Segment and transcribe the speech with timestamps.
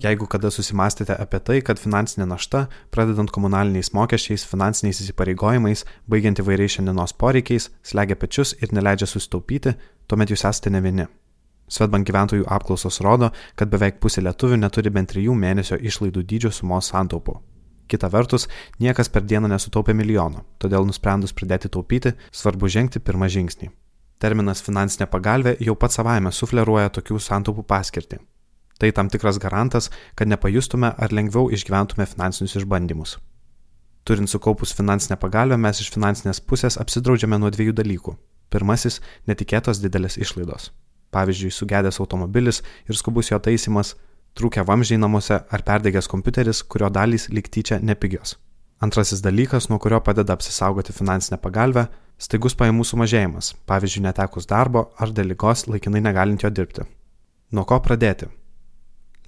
[0.00, 2.62] Jeigu kada susimastėte apie tai, kad finansinė našta,
[2.94, 9.74] pradedant komunaliniais mokesčiais, finansiniais įsipareigojimais, baigiant įvairiais šiandienos poreikiais, slegia pečius ir neleidžia susitaupyti,
[10.08, 11.06] tuomet jūs esate ne vieni.
[11.68, 13.28] Svetbank gyventojų apklausos rodo,
[13.60, 17.36] kad beveik pusė lietuvių neturi bent trijų mėnesio išlaidų dydžio sumos santaupų.
[17.90, 18.48] Kita vertus,
[18.80, 23.68] niekas per dieną nesutaupė milijono, todėl nusprendus pradėti taupyti, svarbu žengti pirmą žingsnį.
[24.20, 28.24] Terminas finansinė pagalbė jau pats savaime sufleruoja tokių santaupų paskirtį
[28.80, 33.18] Tai tam tikras garantas, kad nepajustume ar lengviau išgyventume finansinius išbandymus.
[34.08, 38.16] Turint sukaupus finansinę pagalbę, mes iš finansinės pusės apsidraudžiame nuo dviejų dalykų.
[38.50, 40.70] Pirmasis- netikėtos didelės išlaidos.
[41.12, 43.94] Pavyzdžiui, sugedęs automobilis ir skubus jo taisimas,
[44.34, 48.36] trūkę vamzdžiai namuose ar perdegęs kompiuteris, kurio dalys lyg tyčia nepigios.
[48.80, 51.88] Antrasis dalykas, nuo kurio padeda apsisaugoti finansinę pagalbę-
[52.24, 56.86] staigus pajamų sumažėjimas, pavyzdžiui, netekus darbo ar dėl lygos laikinai negalint jo dirbti.
[57.52, 58.39] Nuo ko pradėti?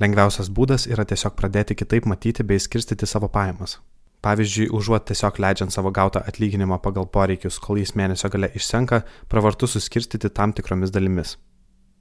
[0.00, 3.78] Lengviausias būdas yra tiesiog pradėti kitaip matyti bei skirstyti savo pajamas.
[4.22, 9.66] Pavyzdžiui, užuot tiesiog leidžiant savo gautą atlyginimą pagal poreikius, kol jis mėnesio gale išsenka, pravartu
[9.66, 11.36] suskirstyti tam tikromis dalimis.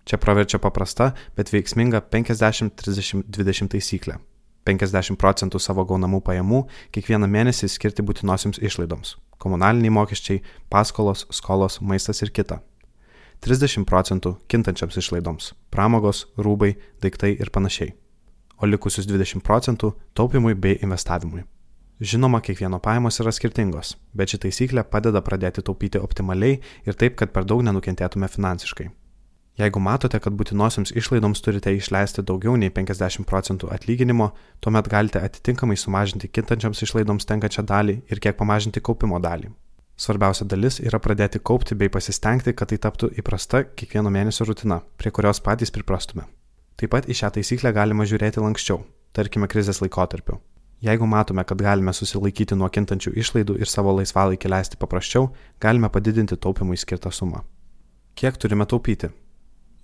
[0.06, 4.20] Čia praverčia paprasta, bet veiksminga 50-30-20 taisyklė.
[4.70, 6.64] 50 procentų savo gaunamų pajamų
[6.94, 12.62] kiekvieną mėnesį skirti būtinosioms išlaidoms- komunaliniai mokesčiai, paskolos, skolos, maistas ir kita.
[13.42, 17.94] 30 procentų kintančiams išlaidoms- pramogos, rūbai, daiktai ir panašiai,
[18.62, 21.44] o likusius 20 procentų taupimui bei investavimui.
[22.00, 27.34] Žinoma, kiekvieno pajamos yra skirtingos, bet ši taisyklė padeda pradėti taupyti optimaliai ir taip, kad
[27.34, 28.92] per daug nenukentėtume finansiškai.
[29.58, 34.32] Jeigu matote, kad būtinosiams išlaidoms turite išleisti daugiau nei 50 procentų atlyginimo,
[34.62, 39.50] tuomet galite atitinkamai sumažinti kintančiams išlaidoms tenkančią dalį ir kiek pamažinti kaupimo dalį.
[40.02, 45.12] Svarbiausia dalis yra pradėti kaupti bei pasistengti, kad tai taptų įprasta kiekvieno mėnesio rutina, prie
[45.14, 46.24] kurios patys priprastume.
[46.80, 48.80] Taip pat į šią taisyklę galima žiūrėti lankščiau,
[49.14, 50.40] tarkime krizės laikotarpiu.
[50.82, 55.28] Jeigu matome, kad galime susilaikyti nuo kintančių išlaidų ir savo laisvalaikį leisti paprasčiau,
[55.62, 57.44] galime padidinti taupimui skirtą sumą.
[58.18, 59.12] Kiek turime taupyti?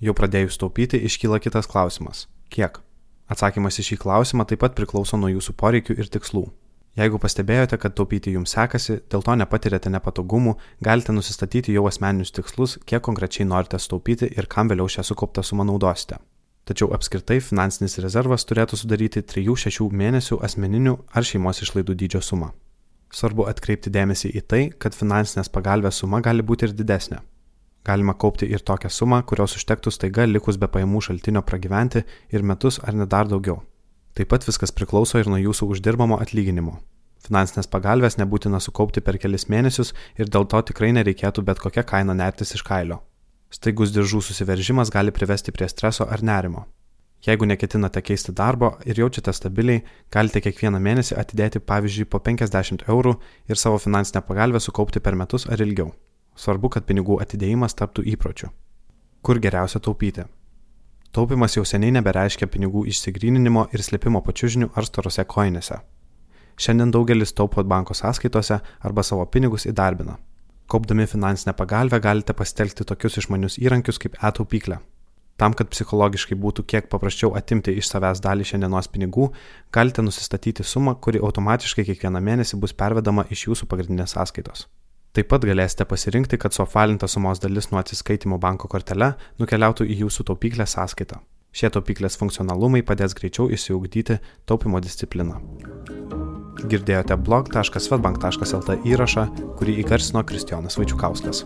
[0.01, 2.81] Jau pradėjus taupyti iškyla kitas klausimas- kiek?
[3.29, 6.49] Atsakymas į šį klausimą taip pat priklauso nuo jūsų poreikių ir tikslų.
[6.97, 12.80] Jeigu pastebėjote, kad taupyti jums sekasi, dėl to nepatirėte nepatogumų, galite nusistatyti jau asmeninius tikslus,
[12.90, 16.18] kiek konkrečiai norite sutaupyti ir kam vėliau šią sukauptą sumą naudosite.
[16.68, 22.50] Tačiau apskritai finansinis rezervas turėtų sudaryti 3-6 mėnesių asmeninių ar šeimos išlaidų dydžio sumą.
[23.14, 27.22] Svarbu atkreipti dėmesį į tai, kad finansinės pagalbės suma gali būti ir didesnė.
[27.88, 32.03] Galima kaupti ir tokią sumą, kurios užtektų staiga likus be pajamų šaltinio pragyventi
[32.34, 33.62] ir metus ar net dar daugiau.
[34.17, 36.79] Taip pat viskas priklauso ir nuo jūsų uždirbamo atlyginimo.
[37.22, 42.16] Finansinės pagalbės nebūtina sukaupti per kelis mėnesius ir dėl to tikrai nereikėtų bet kokią kainą
[42.17, 42.97] nertis iš kailio.
[43.53, 46.66] Staigus diržų susiveržimas gali privesti prie streso ar nerimo.
[47.28, 49.83] Jeigu neketinate keisti darbo ir jaučiate stabiliai,
[50.13, 53.13] galite kiekvieną mėnesį atidėti pavyzdžiui po 50 eurų
[53.53, 55.91] ir savo finansinę pagalbę sukaupti per metus ar ilgiau.
[56.34, 58.49] Svarbu, kad pinigų atidėjimas taptų įpročiu.
[59.22, 60.25] Kur geriausia taupyti?
[61.16, 65.79] Taupimas jau seniai nebereiškia pinigų išsigryninimo ir slėpimo pačiužinių ar storose koinėse.
[66.57, 70.17] Šiandien daugelis taupo banko sąskaitose arba savo pinigus įdarbina.
[70.67, 74.79] Kaupdami finansinę pagalbę galite pasitelkti tokius išmanius įrankius kaip e-taupyklė.
[75.38, 79.29] Tam, kad psichologiškai būtų kiek paprasčiau atimti iš savęs dalį šiandienos pinigų,
[79.72, 84.66] galite nusistatyti sumą, kuri automatiškai kiekvieną mėnesį bus pervedama iš jūsų pagrindinės sąskaitos.
[85.17, 90.28] Taip pat galėsite pasirinkti, kad suapvalinta sumos dalis nuo atsiskaitimo banko kortele nukeliautų į jūsų
[90.29, 91.17] taupyklės sąskaitą.
[91.57, 95.39] Šie taupyklės funkcionalumai padės greičiau įsiugdyti taupimo discipliną.
[96.69, 99.25] Girdėjote blog.svetbank.lt įrašą,
[99.57, 101.41] kurį įgarsino Kristijonas Vaičiukauskas.